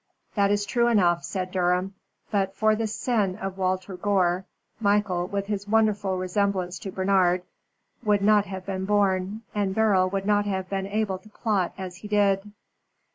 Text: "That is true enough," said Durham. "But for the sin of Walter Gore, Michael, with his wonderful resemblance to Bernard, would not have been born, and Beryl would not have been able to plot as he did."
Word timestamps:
"That 0.33 0.49
is 0.49 0.65
true 0.65 0.87
enough," 0.87 1.23
said 1.23 1.51
Durham. 1.51 1.93
"But 2.31 2.55
for 2.55 2.75
the 2.75 2.87
sin 2.87 3.35
of 3.35 3.59
Walter 3.59 3.95
Gore, 3.95 4.45
Michael, 4.79 5.27
with 5.27 5.45
his 5.45 5.67
wonderful 5.67 6.17
resemblance 6.17 6.79
to 6.79 6.91
Bernard, 6.91 7.43
would 8.03 8.23
not 8.23 8.47
have 8.47 8.65
been 8.65 8.85
born, 8.85 9.43
and 9.53 9.75
Beryl 9.75 10.09
would 10.09 10.25
not 10.25 10.45
have 10.45 10.67
been 10.71 10.87
able 10.87 11.19
to 11.19 11.29
plot 11.29 11.73
as 11.77 11.97
he 11.97 12.07
did." 12.07 12.51